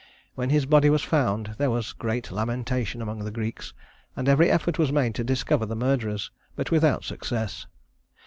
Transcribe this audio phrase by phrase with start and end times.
[0.33, 3.71] When his body was found, there was great lamentation among the Greeks,
[4.15, 7.67] and every effort was made to discover the murderers, but without success.